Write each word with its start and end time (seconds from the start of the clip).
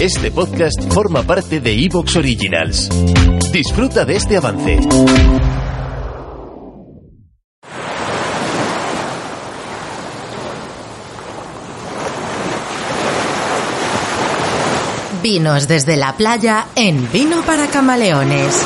Este 0.00 0.30
podcast 0.30 0.92
forma 0.92 1.22
parte 1.22 1.58
de 1.58 1.72
Evox 1.72 2.16
Originals. 2.16 2.90
Disfruta 3.50 4.04
de 4.04 4.16
este 4.16 4.36
avance. 4.36 4.78
Vinos 15.22 15.66
desde 15.66 15.96
la 15.96 16.12
playa 16.12 16.66
en 16.76 17.10
Vino 17.10 17.40
para 17.46 17.66
Camaleones. 17.68 18.62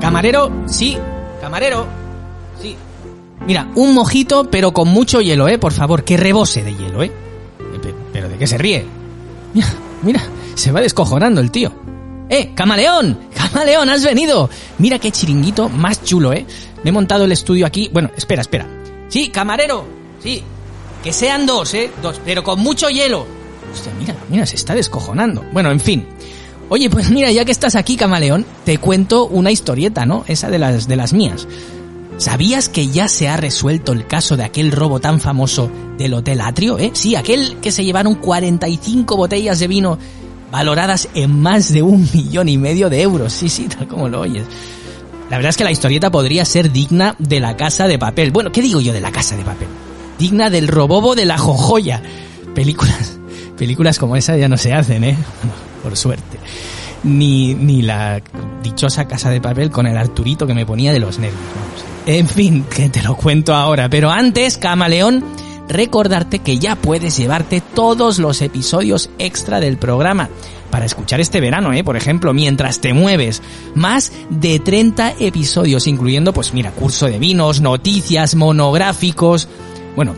Camarero, 0.00 0.62
sí. 0.68 0.96
Camarero. 1.40 2.03
Mira, 3.46 3.70
un 3.74 3.94
mojito, 3.94 4.50
pero 4.50 4.72
con 4.72 4.88
mucho 4.88 5.20
hielo, 5.20 5.48
¿eh? 5.48 5.58
Por 5.58 5.72
favor, 5.72 6.04
que 6.04 6.16
rebose 6.16 6.62
de 6.62 6.74
hielo, 6.74 7.02
¿eh? 7.02 7.12
Pe- 7.82 7.94
¿Pero 8.12 8.28
de 8.28 8.36
qué 8.38 8.46
se 8.46 8.56
ríe? 8.56 8.84
Mira, 9.52 9.66
mira, 10.02 10.22
se 10.54 10.72
va 10.72 10.80
descojonando 10.80 11.40
el 11.40 11.50
tío. 11.50 11.72
¡Eh, 12.30 12.52
camaleón! 12.54 13.18
¡Camaleón, 13.36 13.90
has 13.90 14.02
venido! 14.02 14.48
Mira 14.78 14.98
qué 14.98 15.10
chiringuito 15.10 15.68
más 15.68 16.02
chulo, 16.02 16.32
¿eh? 16.32 16.46
Me 16.82 16.88
he 16.88 16.92
montado 16.92 17.24
el 17.26 17.32
estudio 17.32 17.66
aquí. 17.66 17.90
Bueno, 17.92 18.10
espera, 18.16 18.40
espera. 18.40 18.66
Sí, 19.08 19.28
camarero, 19.28 19.84
sí. 20.22 20.42
Que 21.02 21.12
sean 21.12 21.44
dos, 21.44 21.74
¿eh? 21.74 21.90
Dos, 22.02 22.20
pero 22.24 22.42
con 22.42 22.60
mucho 22.60 22.88
hielo. 22.88 23.26
Hostia, 23.72 23.92
mira, 23.98 24.14
mira, 24.30 24.46
se 24.46 24.56
está 24.56 24.74
descojonando. 24.74 25.44
Bueno, 25.52 25.70
en 25.70 25.80
fin. 25.80 26.06
Oye, 26.70 26.88
pues 26.88 27.10
mira, 27.10 27.30
ya 27.30 27.44
que 27.44 27.52
estás 27.52 27.74
aquí, 27.76 27.96
camaleón, 27.96 28.46
te 28.64 28.78
cuento 28.78 29.26
una 29.26 29.50
historieta, 29.50 30.06
¿no? 30.06 30.24
Esa 30.26 30.48
de 30.48 30.58
las, 30.58 30.88
de 30.88 30.96
las 30.96 31.12
mías. 31.12 31.46
¿Sabías 32.16 32.68
que 32.68 32.88
ya 32.88 33.08
se 33.08 33.28
ha 33.28 33.36
resuelto 33.36 33.92
el 33.92 34.06
caso 34.06 34.36
de 34.36 34.44
aquel 34.44 34.70
robo 34.70 35.00
tan 35.00 35.20
famoso 35.20 35.70
del 35.98 36.14
Hotel 36.14 36.40
Atrio, 36.40 36.78
eh? 36.78 36.90
Sí, 36.94 37.16
aquel 37.16 37.56
que 37.60 37.72
se 37.72 37.84
llevaron 37.84 38.14
45 38.14 39.16
botellas 39.16 39.58
de 39.58 39.66
vino 39.66 39.98
valoradas 40.52 41.08
en 41.14 41.40
más 41.40 41.72
de 41.72 41.82
un 41.82 42.08
millón 42.14 42.48
y 42.48 42.56
medio 42.56 42.88
de 42.88 43.02
euros. 43.02 43.32
Sí, 43.32 43.48
sí, 43.48 43.64
tal 43.64 43.88
como 43.88 44.08
lo 44.08 44.20
oyes. 44.20 44.44
La 45.28 45.38
verdad 45.38 45.50
es 45.50 45.56
que 45.56 45.64
la 45.64 45.72
historieta 45.72 46.12
podría 46.12 46.44
ser 46.44 46.70
digna 46.70 47.16
de 47.18 47.40
la 47.40 47.56
casa 47.56 47.88
de 47.88 47.98
papel. 47.98 48.30
Bueno, 48.30 48.52
¿qué 48.52 48.62
digo 48.62 48.80
yo 48.80 48.92
de 48.92 49.00
la 49.00 49.10
casa 49.10 49.36
de 49.36 49.42
papel? 49.42 49.66
Digna 50.16 50.50
del 50.50 50.68
robobo 50.68 51.16
de 51.16 51.24
la 51.24 51.36
jojoya. 51.36 52.00
Películas, 52.54 53.18
películas 53.58 53.98
como 53.98 54.14
esa 54.14 54.36
ya 54.36 54.48
no 54.48 54.56
se 54.56 54.72
hacen, 54.72 55.02
¿eh? 55.02 55.16
Por 55.82 55.96
suerte. 55.96 56.38
Ni, 57.02 57.54
ni 57.54 57.82
la 57.82 58.22
dichosa 58.62 59.08
casa 59.08 59.30
de 59.30 59.40
papel 59.40 59.70
con 59.70 59.88
el 59.88 59.96
Arturito 59.96 60.46
que 60.46 60.54
me 60.54 60.64
ponía 60.64 60.92
de 60.92 61.00
los 61.00 61.18
nervios. 61.18 61.42
vamos. 61.56 61.93
En 62.06 62.28
fin, 62.28 62.64
que 62.74 62.88
te 62.88 63.02
lo 63.02 63.16
cuento 63.16 63.54
ahora. 63.54 63.88
Pero 63.88 64.10
antes, 64.10 64.58
Camaleón, 64.58 65.24
recordarte 65.68 66.40
que 66.40 66.58
ya 66.58 66.76
puedes 66.76 67.16
llevarte 67.16 67.60
todos 67.60 68.18
los 68.18 68.42
episodios 68.42 69.10
extra 69.18 69.60
del 69.60 69.78
programa 69.78 70.28
para 70.70 70.86
escuchar 70.86 71.20
este 71.20 71.40
verano, 71.40 71.72
¿eh? 71.72 71.84
Por 71.84 71.96
ejemplo, 71.96 72.34
mientras 72.34 72.80
te 72.80 72.92
mueves. 72.92 73.42
Más 73.74 74.12
de 74.28 74.58
30 74.58 75.14
episodios, 75.20 75.86
incluyendo, 75.86 76.32
pues 76.32 76.52
mira, 76.52 76.72
curso 76.72 77.06
de 77.06 77.18
vinos, 77.18 77.60
noticias, 77.60 78.34
monográficos. 78.34 79.48
Bueno, 79.94 80.14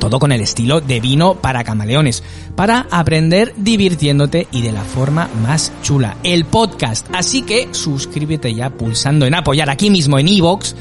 todo 0.00 0.18
con 0.18 0.32
el 0.32 0.40
estilo 0.40 0.80
de 0.80 1.00
vino 1.00 1.36
para 1.36 1.62
camaleones, 1.62 2.22
para 2.56 2.86
aprender 2.90 3.54
divirtiéndote 3.56 4.48
y 4.50 4.62
de 4.62 4.72
la 4.72 4.82
forma 4.82 5.28
más 5.42 5.72
chula, 5.82 6.16
el 6.24 6.44
podcast. 6.44 7.06
Así 7.12 7.42
que 7.42 7.68
suscríbete 7.70 8.54
ya 8.54 8.70
pulsando 8.70 9.24
en 9.24 9.34
apoyar 9.34 9.70
aquí 9.70 9.90
mismo 9.90 10.18
en 10.18 10.28
iVoox 10.28 10.74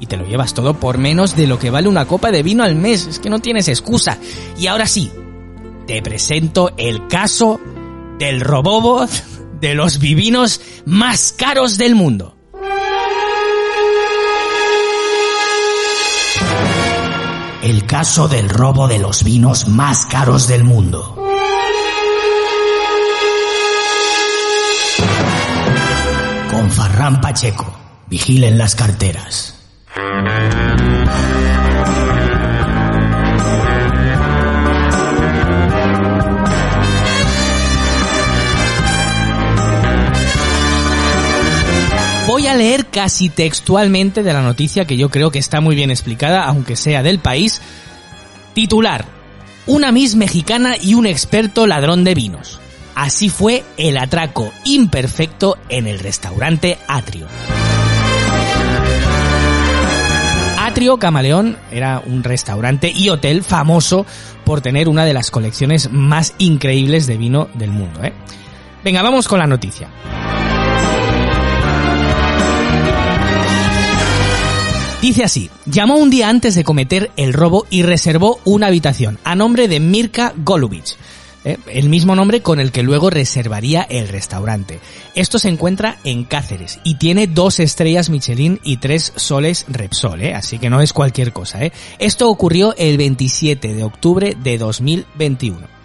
y 0.00 0.06
te 0.06 0.16
lo 0.16 0.26
llevas 0.26 0.54
todo 0.54 0.74
por 0.78 0.98
menos 0.98 1.36
de 1.36 1.46
lo 1.46 1.58
que 1.58 1.70
vale 1.70 1.88
una 1.88 2.06
copa 2.06 2.30
de 2.30 2.42
vino 2.42 2.62
al 2.62 2.76
mes. 2.76 3.06
Es 3.06 3.18
que 3.18 3.30
no 3.30 3.38
tienes 3.38 3.68
excusa. 3.68 4.18
Y 4.58 4.66
ahora 4.66 4.86
sí, 4.86 5.10
te 5.86 6.02
presento 6.02 6.72
el 6.76 7.06
caso 7.08 7.60
del 8.18 8.40
robobo 8.40 9.06
de 9.60 9.74
los 9.74 9.98
vivinos 9.98 10.60
más 10.84 11.32
caros 11.32 11.78
del 11.78 11.94
mundo. 11.94 12.36
El 17.62 17.84
caso 17.84 18.28
del 18.28 18.48
robo 18.48 18.86
de 18.86 18.98
los 18.98 19.24
vinos 19.24 19.66
más 19.66 20.06
caros 20.06 20.46
del 20.46 20.62
mundo. 20.62 21.16
Con 26.50 26.70
Farrán 26.70 27.20
Pacheco. 27.20 27.74
Vigilen 28.08 28.56
las 28.56 28.76
carteras. 28.76 29.55
Voy 42.26 42.46
a 42.46 42.54
leer 42.54 42.86
casi 42.86 43.30
textualmente 43.30 44.22
de 44.22 44.34
la 44.34 44.42
noticia 44.42 44.84
que 44.84 44.98
yo 44.98 45.08
creo 45.08 45.30
que 45.30 45.38
está 45.38 45.62
muy 45.62 45.74
bien 45.74 45.90
explicada, 45.90 46.44
aunque 46.44 46.76
sea 46.76 47.02
del 47.02 47.18
país. 47.18 47.62
Titular. 48.52 49.06
Una 49.66 49.92
Miss 49.92 50.14
mexicana 50.14 50.74
y 50.78 50.92
un 50.92 51.06
experto 51.06 51.66
ladrón 51.66 52.04
de 52.04 52.14
vinos. 52.14 52.60
Así 52.94 53.30
fue 53.30 53.64
el 53.78 53.96
atraco 53.96 54.52
imperfecto 54.64 55.56
en 55.70 55.86
el 55.86 56.00
restaurante 56.00 56.76
Atrio. 56.86 57.26
Atrio 60.76 60.98
Camaleón 60.98 61.56
era 61.70 62.02
un 62.04 62.22
restaurante 62.22 62.92
y 62.94 63.08
hotel 63.08 63.42
famoso 63.42 64.04
por 64.44 64.60
tener 64.60 64.90
una 64.90 65.06
de 65.06 65.14
las 65.14 65.30
colecciones 65.30 65.90
más 65.90 66.34
increíbles 66.36 67.06
de 67.06 67.16
vino 67.16 67.48
del 67.54 67.70
mundo. 67.70 68.04
¿eh? 68.04 68.12
Venga, 68.84 69.00
vamos 69.00 69.26
con 69.26 69.38
la 69.38 69.46
noticia. 69.46 69.88
Dice 75.00 75.24
así, 75.24 75.48
llamó 75.64 75.96
un 75.96 76.10
día 76.10 76.28
antes 76.28 76.54
de 76.54 76.62
cometer 76.62 77.10
el 77.16 77.32
robo 77.32 77.64
y 77.70 77.82
reservó 77.82 78.38
una 78.44 78.66
habitación 78.66 79.18
a 79.24 79.34
nombre 79.34 79.68
de 79.68 79.80
Mirka 79.80 80.34
Golovich, 80.36 80.98
¿eh? 81.46 81.58
el 81.68 81.88
mismo 81.88 82.14
nombre 82.14 82.42
con 82.42 82.60
el 82.60 82.72
que 82.72 82.82
luego 82.82 83.08
reservaría 83.08 83.82
el 83.82 84.08
restaurante. 84.08 84.80
Esto 85.14 85.38
se 85.38 85.48
encuentra 85.48 85.96
en 86.04 86.24
Cáceres 86.24 86.80
y 86.84 86.96
tiene 86.96 87.26
dos 87.26 87.60
estrellas 87.60 88.10
Michelin 88.10 88.60
y 88.62 88.76
tres 88.78 89.12
soles 89.16 89.64
Repsol, 89.68 90.20
¿eh? 90.20 90.34
así 90.34 90.58
que 90.58 90.68
no 90.68 90.80
es 90.82 90.92
cualquier 90.92 91.32
cosa. 91.32 91.64
¿eh? 91.64 91.72
Esto 91.98 92.28
ocurrió 92.28 92.74
el 92.76 92.98
27 92.98 93.72
de 93.72 93.84
octubre 93.84 94.36
de 94.42 94.58
2021. 94.58 95.76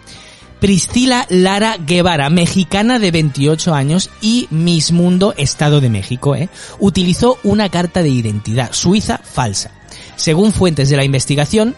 Priscila 0.60 1.26
Lara 1.28 1.76
Guevara, 1.76 2.30
mexicana 2.30 3.00
de 3.00 3.10
28 3.10 3.74
años 3.74 4.10
y 4.20 4.46
Miss 4.50 4.92
Mundo, 4.92 5.34
Estado 5.36 5.80
de 5.80 5.90
México, 5.90 6.36
¿eh? 6.36 6.48
utilizó 6.78 7.38
una 7.42 7.68
carta 7.68 8.02
de 8.02 8.10
identidad 8.10 8.72
suiza 8.72 9.18
falsa. 9.18 9.72
Según 10.14 10.52
fuentes 10.52 10.88
de 10.88 10.96
la 10.96 11.04
investigación, 11.04 11.74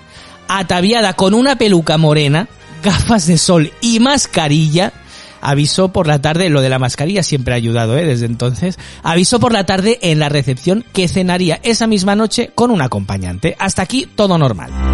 ataviada 0.49 1.15
con 1.15 1.33
una 1.33 1.57
peluca 1.57 1.97
morena, 1.97 2.49
gafas 2.85 3.27
de 3.27 3.39
sol 3.39 3.73
y 3.81 3.99
mascarilla, 3.99 4.93
avisó 5.41 5.89
por 5.89 6.07
la 6.07 6.21
tarde, 6.21 6.51
lo 6.51 6.61
de 6.61 6.69
la 6.69 6.79
mascarilla 6.79 7.23
siempre 7.23 7.55
ha 7.55 7.57
ayudado 7.57 7.97
¿eh? 7.97 8.05
desde 8.05 8.27
entonces, 8.27 8.79
avisó 9.03 9.41
por 9.41 9.53
la 9.53 9.65
tarde 9.65 9.99
en 10.03 10.19
la 10.19 10.29
recepción 10.29 10.85
que 10.93 11.09
cenaría 11.09 11.61
esa 11.63 11.87
misma 11.87 12.15
noche 12.15 12.51
con 12.55 12.71
un 12.71 12.83
acompañante. 12.83 13.57
Hasta 13.59 13.83
aquí 13.83 14.07
todo 14.15 14.39
normal. 14.39 14.94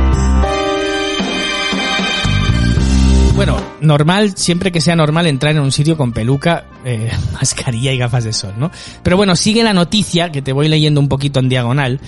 Bueno, 3.40 3.56
normal, 3.80 4.36
siempre 4.36 4.70
que 4.70 4.82
sea 4.82 4.96
normal 4.96 5.26
entrar 5.26 5.56
en 5.56 5.62
un 5.62 5.72
sitio 5.72 5.96
con 5.96 6.12
peluca, 6.12 6.66
eh, 6.84 7.10
mascarilla 7.32 7.90
y 7.90 7.96
gafas 7.96 8.24
de 8.24 8.34
sol, 8.34 8.52
¿no? 8.58 8.70
Pero 9.02 9.16
bueno, 9.16 9.34
sigue 9.34 9.64
la 9.64 9.72
noticia, 9.72 10.30
que 10.30 10.42
te 10.42 10.52
voy 10.52 10.68
leyendo 10.68 11.00
un 11.00 11.08
poquito 11.08 11.40
en 11.40 11.48
diagonal, 11.48 12.00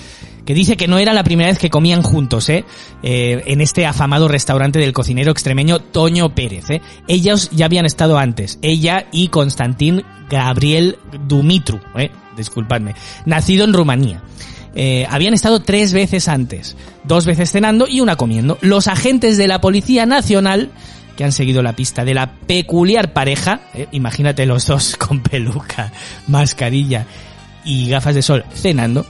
que 0.44 0.52
dice 0.52 0.76
que 0.76 0.88
no 0.88 0.98
era 0.98 1.14
la 1.14 1.24
primera 1.24 1.48
vez 1.48 1.58
que 1.58 1.70
comían 1.70 2.02
juntos, 2.02 2.50
¿eh? 2.50 2.66
eh 3.02 3.44
en 3.46 3.62
este 3.62 3.86
afamado 3.86 4.28
restaurante 4.28 4.78
del 4.78 4.92
cocinero 4.92 5.32
extremeño 5.32 5.78
Toño 5.78 6.34
Pérez, 6.34 6.68
¿eh? 6.68 6.82
Ellos 7.08 7.48
ya 7.50 7.64
habían 7.64 7.86
estado 7.86 8.18
antes, 8.18 8.58
ella 8.60 9.06
y 9.10 9.28
Constantín 9.28 10.04
Gabriel 10.28 10.98
Dumitru, 11.26 11.80
¿eh? 11.96 12.10
Disculpadme, 12.36 12.94
nacido 13.24 13.64
en 13.64 13.72
Rumanía. 13.72 14.22
Eh, 14.74 15.06
habían 15.08 15.32
estado 15.32 15.60
tres 15.60 15.94
veces 15.94 16.28
antes, 16.28 16.76
dos 17.04 17.24
veces 17.24 17.50
cenando 17.50 17.86
y 17.88 18.00
una 18.00 18.16
comiendo. 18.16 18.58
Los 18.60 18.86
agentes 18.86 19.38
de 19.38 19.48
la 19.48 19.62
Policía 19.62 20.04
Nacional 20.04 20.70
que 21.22 21.26
han 21.26 21.30
seguido 21.30 21.62
la 21.62 21.76
pista 21.76 22.04
de 22.04 22.14
la 22.14 22.32
peculiar 22.32 23.12
pareja, 23.12 23.60
eh, 23.74 23.86
imagínate 23.92 24.44
los 24.44 24.66
dos 24.66 24.96
con 24.98 25.20
peluca, 25.20 25.92
mascarilla 26.26 27.06
y 27.64 27.88
gafas 27.88 28.16
de 28.16 28.22
sol 28.22 28.44
cenando, 28.52 29.06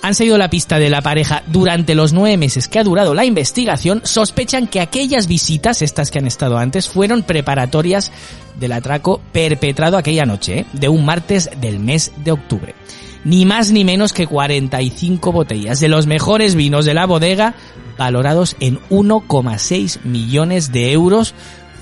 han 0.00 0.14
seguido 0.14 0.38
la 0.38 0.48
pista 0.48 0.78
de 0.78 0.88
la 0.88 1.02
pareja 1.02 1.42
durante 1.48 1.94
los 1.94 2.14
nueve 2.14 2.38
meses 2.38 2.66
que 2.66 2.78
ha 2.78 2.82
durado 2.82 3.12
la 3.12 3.26
investigación, 3.26 4.00
sospechan 4.04 4.68
que 4.68 4.80
aquellas 4.80 5.26
visitas, 5.26 5.82
estas 5.82 6.10
que 6.10 6.18
han 6.18 6.26
estado 6.26 6.56
antes, 6.56 6.88
fueron 6.88 7.24
preparatorias 7.24 8.10
del 8.58 8.72
atraco 8.72 9.20
perpetrado 9.30 9.98
aquella 9.98 10.24
noche, 10.24 10.60
eh, 10.60 10.66
de 10.72 10.88
un 10.88 11.04
martes 11.04 11.50
del 11.60 11.78
mes 11.78 12.10
de 12.24 12.32
octubre. 12.32 12.74
Ni 13.22 13.44
más 13.44 13.70
ni 13.70 13.84
menos 13.84 14.14
que 14.14 14.26
45 14.26 15.30
botellas 15.30 15.78
de 15.78 15.90
los 15.90 16.06
mejores 16.06 16.54
vinos 16.54 16.86
de 16.86 16.94
la 16.94 17.04
bodega, 17.04 17.54
valorados 18.00 18.56
en 18.60 18.80
1,6 18.88 20.02
millones 20.04 20.72
de 20.72 20.90
euros, 20.92 21.34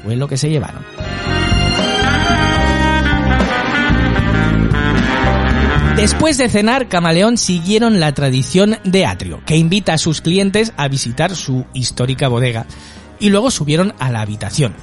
fue 0.03 0.17
lo 0.17 0.27
que 0.27 0.37
se 0.37 0.51
llevaron. 0.51 0.85
Después 5.95 6.37
de 6.37 6.49
cenar, 6.49 6.89
Camaleón 6.89 7.37
siguieron 7.37 8.01
la 8.01 8.13
tradición 8.15 8.79
de 8.83 9.07
Atrio, 9.07 9.43
que 9.47 9.57
invita 9.57 9.93
a 9.93 9.99
sus 9.99 10.21
clientes 10.21 10.73
a 10.77 10.89
visitar 10.89 11.37
su 11.37 11.67
histórica 11.73 12.27
bodega, 12.27 12.67
y 13.21 13.31
luego 13.31 13.53
subieron 13.53 13.95
a 14.01 14.11
la 14.11 14.21
habitación. 14.21 14.75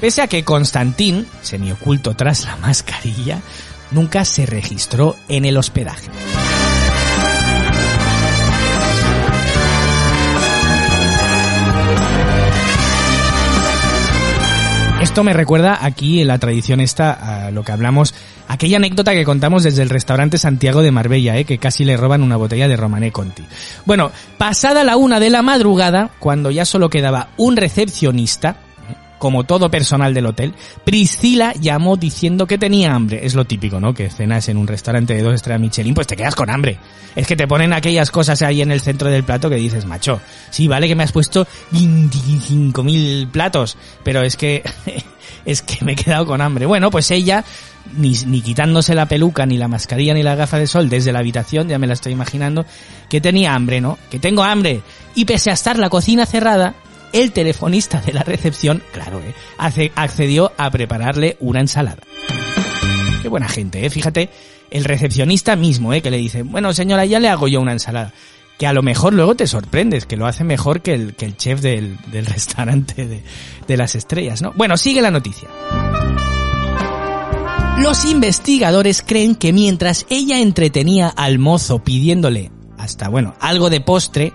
Pese 0.00 0.22
a 0.22 0.28
que 0.28 0.44
Constantín, 0.44 1.26
semioculto 1.42 2.14
tras 2.14 2.44
la 2.44 2.54
mascarilla, 2.58 3.40
nunca 3.90 4.24
se 4.24 4.46
registró 4.46 5.16
en 5.28 5.46
el 5.46 5.56
hospedaje. 5.56 6.10
Esto 15.06 15.22
me 15.22 15.32
recuerda 15.32 15.78
aquí 15.80 16.20
en 16.20 16.26
la 16.26 16.38
tradición 16.38 16.80
esta 16.80 17.46
a 17.46 17.50
lo 17.52 17.62
que 17.62 17.70
hablamos, 17.70 18.12
aquella 18.48 18.78
anécdota 18.78 19.14
que 19.14 19.24
contamos 19.24 19.62
desde 19.62 19.82
el 19.82 19.88
restaurante 19.88 20.36
Santiago 20.36 20.82
de 20.82 20.90
Marbella, 20.90 21.38
¿eh? 21.38 21.44
que 21.44 21.58
casi 21.58 21.84
le 21.84 21.96
roban 21.96 22.24
una 22.24 22.36
botella 22.36 22.66
de 22.66 22.76
Romané 22.76 23.12
Conti. 23.12 23.44
Bueno, 23.86 24.10
pasada 24.36 24.82
la 24.82 24.96
una 24.96 25.20
de 25.20 25.30
la 25.30 25.42
madrugada, 25.42 26.10
cuando 26.18 26.50
ya 26.50 26.64
solo 26.64 26.90
quedaba 26.90 27.28
un 27.36 27.56
recepcionista, 27.56 28.56
como 29.18 29.44
todo 29.44 29.70
personal 29.70 30.14
del 30.14 30.26
hotel, 30.26 30.54
Priscila 30.84 31.52
llamó 31.54 31.96
diciendo 31.96 32.46
que 32.46 32.58
tenía 32.58 32.94
hambre. 32.94 33.24
Es 33.24 33.34
lo 33.34 33.44
típico, 33.44 33.80
¿no? 33.80 33.94
Que 33.94 34.10
cenas 34.10 34.48
en 34.48 34.56
un 34.56 34.66
restaurante 34.66 35.14
de 35.14 35.22
dos 35.22 35.34
estrellas 35.34 35.60
Michelin, 35.60 35.94
pues 35.94 36.06
te 36.06 36.16
quedas 36.16 36.34
con 36.34 36.50
hambre. 36.50 36.78
Es 37.14 37.26
que 37.26 37.36
te 37.36 37.48
ponen 37.48 37.72
aquellas 37.72 38.10
cosas 38.10 38.42
ahí 38.42 38.60
en 38.60 38.70
el 38.70 38.80
centro 38.80 39.08
del 39.08 39.24
plato 39.24 39.48
que 39.48 39.56
dices, 39.56 39.86
macho, 39.86 40.20
sí, 40.50 40.68
vale 40.68 40.86
que 40.86 40.94
me 40.94 41.04
has 41.04 41.12
puesto 41.12 41.46
25.000 41.72 43.30
platos, 43.30 43.76
pero 44.02 44.22
es 44.22 44.36
que, 44.36 44.62
es 45.44 45.62
que 45.62 45.84
me 45.84 45.92
he 45.92 45.96
quedado 45.96 46.26
con 46.26 46.40
hambre. 46.40 46.66
Bueno, 46.66 46.90
pues 46.90 47.10
ella, 47.10 47.44
ni, 47.96 48.12
ni 48.26 48.42
quitándose 48.42 48.94
la 48.94 49.06
peluca, 49.06 49.46
ni 49.46 49.56
la 49.56 49.68
mascarilla, 49.68 50.12
ni 50.12 50.22
la 50.22 50.34
gafa 50.34 50.58
de 50.58 50.66
sol 50.66 50.88
desde 50.88 51.12
la 51.12 51.20
habitación, 51.20 51.68
ya 51.68 51.78
me 51.78 51.86
la 51.86 51.94
estoy 51.94 52.12
imaginando, 52.12 52.66
que 53.08 53.20
tenía 53.20 53.54
hambre, 53.54 53.80
¿no? 53.80 53.98
Que 54.10 54.18
tengo 54.18 54.42
hambre. 54.42 54.82
Y 55.14 55.24
pese 55.24 55.50
a 55.50 55.54
estar 55.54 55.78
la 55.78 55.88
cocina 55.88 56.26
cerrada, 56.26 56.74
el 57.12 57.32
telefonista 57.32 58.00
de 58.00 58.12
la 58.12 58.22
recepción, 58.22 58.82
claro, 58.92 59.20
¿eh? 59.20 59.92
accedió 59.94 60.52
a 60.56 60.70
prepararle 60.70 61.36
una 61.40 61.60
ensalada. 61.60 62.02
Qué 63.22 63.28
buena 63.28 63.48
gente, 63.48 63.84
¿eh? 63.84 63.90
Fíjate, 63.90 64.30
el 64.70 64.84
recepcionista 64.84 65.56
mismo, 65.56 65.92
¿eh? 65.92 66.02
Que 66.02 66.10
le 66.10 66.18
dice, 66.18 66.42
bueno 66.42 66.72
señora, 66.72 67.04
ya 67.04 67.20
le 67.20 67.28
hago 67.28 67.48
yo 67.48 67.60
una 67.60 67.72
ensalada. 67.72 68.12
Que 68.58 68.66
a 68.66 68.72
lo 68.72 68.82
mejor 68.82 69.12
luego 69.12 69.34
te 69.34 69.46
sorprendes, 69.46 70.06
que 70.06 70.16
lo 70.16 70.26
hace 70.26 70.42
mejor 70.42 70.80
que 70.80 70.94
el, 70.94 71.36
chef 71.36 71.60
del, 71.60 71.98
restaurante 72.12 73.22
de 73.66 73.76
las 73.76 73.94
estrellas, 73.94 74.40
¿no? 74.40 74.52
Bueno, 74.56 74.76
sigue 74.76 75.02
la 75.02 75.10
noticia. 75.10 75.48
Los 77.78 78.06
investigadores 78.06 79.02
creen 79.06 79.34
que 79.34 79.52
mientras 79.52 80.06
ella 80.08 80.40
entretenía 80.40 81.08
al 81.08 81.38
mozo 81.38 81.84
pidiéndole 81.84 82.50
hasta, 82.78 83.08
bueno, 83.08 83.34
algo 83.38 83.68
de 83.68 83.82
postre, 83.82 84.32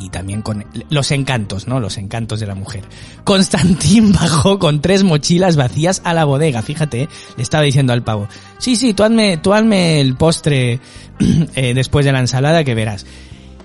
y 0.00 0.08
también 0.08 0.42
con 0.42 0.64
los 0.90 1.10
encantos, 1.10 1.66
¿no? 1.66 1.80
Los 1.80 1.98
encantos 1.98 2.40
de 2.40 2.46
la 2.46 2.54
mujer. 2.54 2.84
Constantín 3.24 4.12
bajó 4.20 4.58
con 4.58 4.80
tres 4.80 5.04
mochilas 5.04 5.56
vacías 5.56 6.02
a 6.04 6.14
la 6.14 6.24
bodega, 6.24 6.62
fíjate, 6.62 7.02
¿eh? 7.02 7.08
le 7.36 7.42
estaba 7.42 7.64
diciendo 7.64 7.92
al 7.92 8.02
pavo, 8.02 8.28
sí, 8.58 8.76
sí, 8.76 8.94
tú 8.94 9.02
hazme, 9.02 9.36
tú 9.38 9.52
hazme 9.54 10.00
el 10.00 10.16
postre 10.16 10.80
eh, 11.54 11.74
después 11.74 12.04
de 12.04 12.12
la 12.12 12.20
ensalada 12.20 12.64
que 12.64 12.74
verás. 12.74 13.06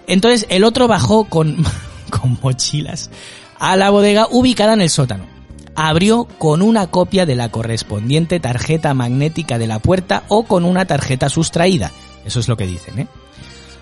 Entonces 0.08 0.46
el 0.50 0.64
otro 0.64 0.88
bajó 0.88 1.26
con, 1.26 1.58
con 2.10 2.38
mochilas 2.42 3.10
a 3.60 3.76
la 3.76 3.90
bodega 3.90 4.28
ubicada 4.30 4.74
en 4.74 4.82
el 4.82 4.90
sótano. 4.90 5.26
Abrió 5.76 6.26
con 6.26 6.62
una 6.62 6.88
copia 6.88 7.26
de 7.26 7.36
la 7.36 7.50
correspondiente 7.50 8.40
tarjeta 8.40 8.94
magnética 8.94 9.58
de 9.58 9.68
la 9.68 9.80
puerta 9.80 10.24
o 10.28 10.44
con 10.44 10.66
una 10.66 10.86
tarjeta 10.86 11.30
sustraída. 11.30 11.92
Eso 12.26 12.40
es 12.40 12.48
lo 12.48 12.58
que 12.58 12.68
dicen, 12.68 13.00
¿eh? 13.00 13.08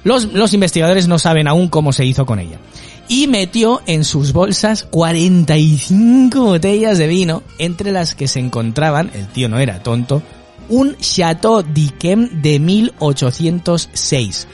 Los, 0.04 0.54
investigadores 0.54 1.07
no 1.07 1.19
saben 1.19 1.48
aún 1.48 1.68
cómo 1.68 1.94
se 1.94 2.06
hizo 2.06 2.25
con 2.25 2.40
ella. 2.40 2.60
Y 3.07 3.28
metió 3.28 3.81
en 3.88 4.04
sus 4.04 4.34
bolsas 4.34 4.84
45 4.84 6.42
botellas 6.42 6.98
de 6.98 7.07
vino, 7.07 7.44
entre 7.57 7.92
las 7.92 8.16
que 8.16 8.28
se 8.28 8.40
encontraban, 8.40 9.12
el 9.13 9.28
tío 9.28 9.50
no 9.50 9.60
era 9.60 9.81
tonto, 9.81 10.22
un 10.69 10.96
Chateau 10.98 11.63
d'Yquem 11.63 12.42
de 12.42 12.60
1806, 12.60 14.48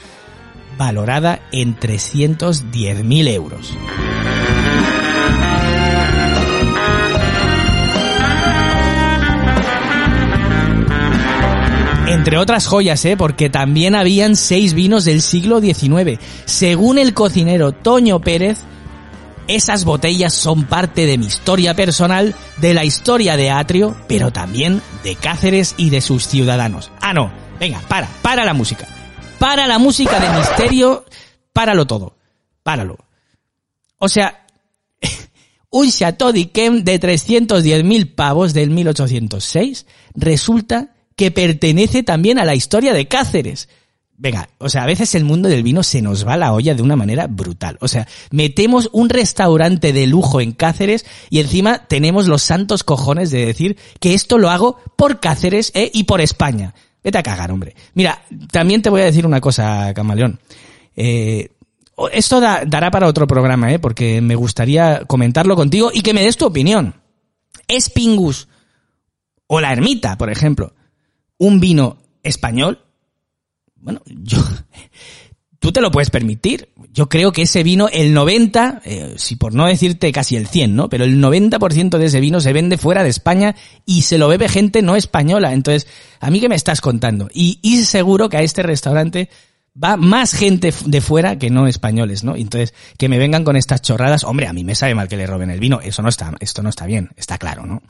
valorada 0.78 1.40
en 1.52 1.78
310.000 1.78 3.28
euros. 3.28 3.72
Entre 12.06 12.38
otras 12.38 12.68
joyas, 12.68 13.04
¿eh? 13.04 13.16
Porque 13.16 13.50
también 13.50 13.96
habían 13.96 14.36
seis 14.36 14.74
vinos 14.74 15.04
del 15.04 15.22
siglo 15.22 15.60
XIX. 15.60 16.20
Según 16.44 16.98
el 16.98 17.14
cocinero 17.14 17.72
Toño 17.72 18.20
Pérez, 18.20 18.58
esas 19.48 19.84
botellas 19.84 20.32
son 20.32 20.64
parte 20.64 21.06
de 21.06 21.18
mi 21.18 21.26
historia 21.26 21.74
personal, 21.74 22.34
de 22.58 22.74
la 22.74 22.84
historia 22.84 23.36
de 23.36 23.50
Atrio, 23.50 23.96
pero 24.06 24.32
también 24.32 24.82
de 25.02 25.16
Cáceres 25.16 25.74
y 25.76 25.90
de 25.90 26.00
sus 26.00 26.28
ciudadanos. 26.28 26.92
Ah, 27.00 27.12
no. 27.12 27.32
Venga, 27.58 27.80
para, 27.88 28.08
para 28.22 28.44
la 28.44 28.54
música. 28.54 28.86
Para 29.38 29.66
la 29.66 29.78
música 29.78 30.20
de 30.20 30.38
misterio, 30.38 31.04
páralo 31.52 31.86
todo. 31.86 32.16
Páralo. 32.62 32.98
O 33.98 34.08
sea, 34.08 34.46
un 35.70 35.90
Chateau 35.90 36.32
d'Yquem 36.32 36.84
de 36.84 37.00
310.000 37.00 38.14
pavos 38.14 38.54
del 38.54 38.70
1806 38.70 39.86
resulta 40.14 40.95
que 41.16 41.30
pertenece 41.30 42.02
también 42.02 42.38
a 42.38 42.44
la 42.44 42.54
historia 42.54 42.92
de 42.92 43.08
Cáceres. 43.08 43.68
Venga, 44.18 44.48
o 44.58 44.70
sea, 44.70 44.84
a 44.84 44.86
veces 44.86 45.14
el 45.14 45.24
mundo 45.24 45.48
del 45.48 45.62
vino 45.62 45.82
se 45.82 46.00
nos 46.00 46.26
va 46.26 46.38
la 46.38 46.52
olla 46.52 46.74
de 46.74 46.82
una 46.82 46.96
manera 46.96 47.26
brutal. 47.26 47.76
O 47.80 47.88
sea, 47.88 48.06
metemos 48.30 48.88
un 48.92 49.10
restaurante 49.10 49.92
de 49.92 50.06
lujo 50.06 50.40
en 50.40 50.52
Cáceres 50.52 51.04
y 51.28 51.40
encima 51.40 51.86
tenemos 51.86 52.26
los 52.26 52.42
santos 52.42 52.82
cojones 52.82 53.30
de 53.30 53.44
decir 53.44 53.76
que 54.00 54.14
esto 54.14 54.38
lo 54.38 54.48
hago 54.48 54.78
por 54.96 55.20
Cáceres 55.20 55.70
¿eh? 55.74 55.90
y 55.92 56.04
por 56.04 56.22
España. 56.22 56.74
Vete 57.04 57.18
a 57.18 57.22
cagar, 57.22 57.52
hombre. 57.52 57.76
Mira, 57.94 58.22
también 58.50 58.80
te 58.80 58.90
voy 58.90 59.02
a 59.02 59.04
decir 59.06 59.26
una 59.26 59.40
cosa, 59.40 59.92
Camaleón. 59.94 60.40
Eh, 60.96 61.50
esto 62.12 62.40
dará 62.40 62.90
para 62.90 63.06
otro 63.06 63.26
programa, 63.26 63.72
¿eh? 63.72 63.78
porque 63.78 64.20
me 64.22 64.34
gustaría 64.34 65.04
comentarlo 65.06 65.56
contigo 65.56 65.90
y 65.92 66.00
que 66.00 66.14
me 66.14 66.22
des 66.22 66.38
tu 66.38 66.46
opinión. 66.46 66.94
¿Es 67.68 67.90
Pingus 67.90 68.48
o 69.46 69.60
la 69.60 69.72
ermita, 69.72 70.16
por 70.16 70.30
ejemplo? 70.30 70.72
Un 71.38 71.60
vino 71.60 71.98
español, 72.22 72.80
bueno, 73.76 74.02
yo, 74.06 74.38
tú 75.58 75.72
te 75.72 75.80
lo 75.80 75.90
puedes 75.90 76.10
permitir. 76.10 76.68
Yo 76.92 77.08
creo 77.08 77.32
que 77.32 77.42
ese 77.42 77.62
vino, 77.62 77.88
el 77.92 78.14
90, 78.14 78.82
eh, 78.84 79.14
si 79.16 79.36
por 79.36 79.54
no 79.54 79.66
decirte 79.66 80.10
casi 80.12 80.36
el 80.36 80.46
100, 80.46 80.74
¿no? 80.74 80.88
Pero 80.88 81.04
el 81.04 81.20
90% 81.20 81.98
de 81.98 82.06
ese 82.06 82.20
vino 82.20 82.40
se 82.40 82.52
vende 82.52 82.78
fuera 82.78 83.02
de 83.02 83.10
España 83.10 83.54
y 83.84 84.02
se 84.02 84.18
lo 84.18 84.28
bebe 84.28 84.48
gente 84.48 84.82
no 84.82 84.96
española. 84.96 85.52
Entonces, 85.52 85.86
¿a 86.20 86.30
mí 86.30 86.40
qué 86.40 86.48
me 86.48 86.54
estás 86.54 86.80
contando? 86.80 87.28
Y, 87.32 87.58
y 87.62 87.82
seguro 87.82 88.28
que 88.28 88.38
a 88.38 88.42
este 88.42 88.62
restaurante 88.62 89.28
va 89.82 89.96
más 89.96 90.32
gente 90.32 90.72
de 90.86 91.00
fuera 91.00 91.38
que 91.38 91.50
no 91.50 91.66
españoles, 91.66 92.24
¿no? 92.24 92.34
Entonces, 92.34 92.74
que 92.98 93.08
me 93.08 93.18
vengan 93.18 93.44
con 93.44 93.56
estas 93.56 93.82
chorradas, 93.82 94.24
hombre, 94.24 94.46
a 94.46 94.52
mí 94.52 94.64
me 94.64 94.74
sabe 94.74 94.94
mal 94.94 95.08
que 95.08 95.16
le 95.16 95.26
roben 95.26 95.50
el 95.50 95.60
vino, 95.60 95.80
eso 95.80 96.02
no 96.02 96.08
está, 96.08 96.32
esto 96.40 96.62
no 96.62 96.70
está 96.70 96.86
bien, 96.86 97.10
está 97.16 97.38
claro, 97.38 97.66
¿no? 97.66 97.82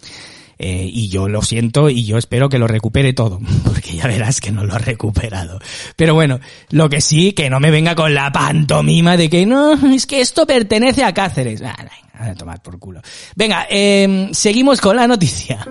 Eh, 0.58 0.88
y 0.90 1.08
yo 1.08 1.28
lo 1.28 1.42
siento 1.42 1.90
y 1.90 2.04
yo 2.04 2.16
espero 2.16 2.48
que 2.48 2.58
lo 2.58 2.66
recupere 2.66 3.12
todo, 3.12 3.40
porque 3.64 3.96
ya 3.96 4.06
verás 4.06 4.40
que 4.40 4.52
no 4.52 4.64
lo 4.64 4.74
ha 4.74 4.78
recuperado. 4.78 5.58
Pero 5.96 6.14
bueno, 6.14 6.40
lo 6.70 6.88
que 6.88 7.00
sí, 7.00 7.32
que 7.32 7.50
no 7.50 7.60
me 7.60 7.70
venga 7.70 7.94
con 7.94 8.14
la 8.14 8.32
pantomima 8.32 9.16
de 9.16 9.28
que 9.28 9.44
no, 9.44 9.74
es 9.94 10.06
que 10.06 10.20
esto 10.20 10.46
pertenece 10.46 11.04
a 11.04 11.12
Cáceres. 11.12 11.62
Ah, 11.62 11.76
a 12.18 12.34
tomar 12.34 12.62
por 12.62 12.78
culo. 12.78 13.02
Venga, 13.34 13.66
eh, 13.68 14.30
seguimos 14.32 14.80
con 14.80 14.96
la 14.96 15.06
noticia. 15.06 15.66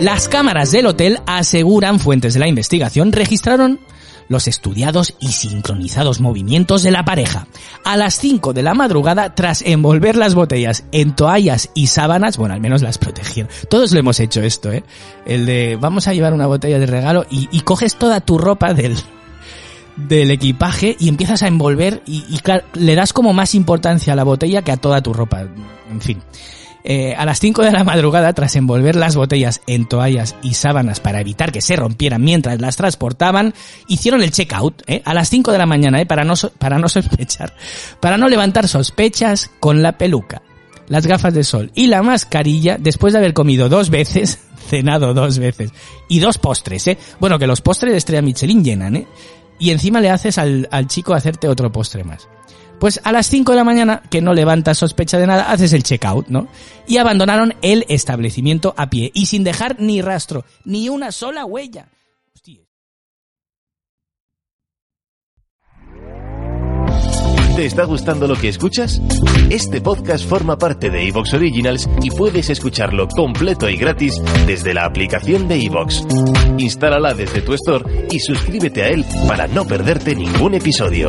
Las 0.00 0.28
cámaras 0.28 0.70
del 0.70 0.84
hotel 0.84 1.20
aseguran, 1.26 1.98
fuentes 1.98 2.34
de 2.34 2.40
la 2.40 2.46
investigación, 2.46 3.10
registraron 3.10 3.80
los 4.28 4.48
estudiados 4.48 5.14
y 5.20 5.28
sincronizados 5.28 6.20
movimientos 6.20 6.82
de 6.82 6.90
la 6.90 7.04
pareja. 7.04 7.46
A 7.84 7.96
las 7.96 8.14
5 8.18 8.52
de 8.52 8.62
la 8.62 8.74
madrugada, 8.74 9.34
tras 9.34 9.62
envolver 9.62 10.16
las 10.16 10.34
botellas 10.34 10.84
en 10.92 11.14
toallas 11.14 11.70
y 11.74 11.88
sábanas, 11.88 12.36
bueno, 12.36 12.54
al 12.54 12.60
menos 12.60 12.82
las 12.82 12.98
protegieron. 12.98 13.50
Todos 13.68 13.92
lo 13.92 14.00
hemos 14.00 14.20
hecho 14.20 14.42
esto, 14.42 14.72
¿eh? 14.72 14.84
El 15.26 15.46
de 15.46 15.76
vamos 15.80 16.08
a 16.08 16.14
llevar 16.14 16.34
una 16.34 16.46
botella 16.46 16.78
de 16.78 16.86
regalo 16.86 17.26
y, 17.30 17.60
coges 17.60 17.96
toda 17.96 18.20
tu 18.20 18.36
ropa 18.36 18.74
del, 18.74 18.96
del 19.96 20.30
equipaje 20.30 20.96
y 20.98 21.08
empiezas 21.08 21.42
a 21.42 21.48
envolver 21.48 22.02
y, 22.06 22.24
y 22.28 22.38
claro, 22.38 22.64
le 22.74 22.94
das 22.94 23.12
como 23.12 23.32
más 23.32 23.54
importancia 23.54 24.12
a 24.12 24.16
la 24.16 24.24
botella 24.24 24.62
que 24.62 24.72
a 24.72 24.76
toda 24.76 25.02
tu 25.02 25.12
ropa. 25.12 25.46
En 25.90 26.00
fin. 26.00 26.20
Eh, 26.86 27.14
a 27.16 27.24
las 27.24 27.40
5 27.40 27.62
de 27.62 27.72
la 27.72 27.82
madrugada, 27.82 28.34
tras 28.34 28.56
envolver 28.56 28.94
las 28.94 29.16
botellas 29.16 29.62
en 29.66 29.88
toallas 29.88 30.36
y 30.42 30.52
sábanas 30.52 31.00
para 31.00 31.18
evitar 31.22 31.50
que 31.50 31.62
se 31.62 31.76
rompieran 31.76 32.22
mientras 32.22 32.60
las 32.60 32.76
transportaban, 32.76 33.54
hicieron 33.88 34.22
el 34.22 34.32
checkout, 34.32 34.82
¿eh? 34.86 35.00
a 35.06 35.14
las 35.14 35.30
5 35.30 35.50
de 35.50 35.56
la 35.56 35.64
mañana, 35.64 36.02
¿eh? 36.02 36.04
para, 36.04 36.24
no 36.24 36.34
para 36.58 36.78
no 36.78 36.88
sospechar, 36.90 37.56
para 38.00 38.18
no 38.18 38.28
levantar 38.28 38.68
sospechas 38.68 39.50
con 39.60 39.80
la 39.80 39.96
peluca, 39.96 40.42
las 40.88 41.06
gafas 41.06 41.32
de 41.32 41.42
sol 41.42 41.70
y 41.74 41.86
la 41.86 42.02
mascarilla, 42.02 42.76
después 42.78 43.14
de 43.14 43.20
haber 43.20 43.32
comido 43.32 43.70
dos 43.70 43.88
veces, 43.88 44.40
cenado 44.68 45.14
dos 45.14 45.38
veces, 45.38 45.72
y 46.10 46.18
dos 46.18 46.36
postres, 46.36 46.86
¿eh? 46.88 46.98
Bueno, 47.18 47.38
que 47.38 47.46
los 47.46 47.62
postres 47.62 47.92
de 47.92 47.98
Estrella 47.98 48.20
Michelin 48.20 48.62
llenan, 48.62 48.96
¿eh? 48.96 49.06
Y 49.58 49.70
encima 49.70 50.02
le 50.02 50.10
haces 50.10 50.36
al, 50.36 50.68
al 50.70 50.86
chico 50.86 51.14
hacerte 51.14 51.48
otro 51.48 51.72
postre 51.72 52.04
más. 52.04 52.28
Pues 52.84 53.00
a 53.02 53.12
las 53.12 53.28
5 53.28 53.52
de 53.52 53.56
la 53.56 53.64
mañana, 53.64 54.02
que 54.10 54.20
no 54.20 54.34
levantas 54.34 54.76
sospecha 54.76 55.16
de 55.16 55.26
nada, 55.26 55.50
haces 55.50 55.72
el 55.72 55.82
checkout, 55.82 56.28
¿no? 56.28 56.48
Y 56.86 56.98
abandonaron 56.98 57.54
el 57.62 57.86
establecimiento 57.88 58.74
a 58.76 58.90
pie 58.90 59.10
y 59.14 59.24
sin 59.24 59.42
dejar 59.42 59.76
ni 59.80 60.02
rastro, 60.02 60.44
ni 60.66 60.90
una 60.90 61.10
sola 61.10 61.46
huella. 61.46 61.88
¿Te 67.56 67.64
está 67.64 67.84
gustando 67.84 68.26
lo 68.26 68.36
que 68.36 68.48
escuchas? 68.50 69.00
Este 69.48 69.80
podcast 69.80 70.28
forma 70.28 70.58
parte 70.58 70.90
de 70.90 71.08
Evox 71.08 71.32
Originals 71.32 71.88
y 72.02 72.10
puedes 72.10 72.50
escucharlo 72.50 73.08
completo 73.08 73.66
y 73.70 73.76
gratis 73.78 74.20
desde 74.46 74.74
la 74.74 74.84
aplicación 74.84 75.48
de 75.48 75.64
Evox. 75.64 76.04
Instálala 76.58 77.14
desde 77.14 77.40
tu 77.40 77.54
store 77.54 78.08
y 78.10 78.18
suscríbete 78.18 78.82
a 78.82 78.88
él 78.88 79.06
para 79.26 79.46
no 79.46 79.64
perderte 79.64 80.14
ningún 80.14 80.52
episodio. 80.52 81.08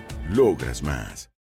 Logras 0.29 0.83
más. 0.83 1.31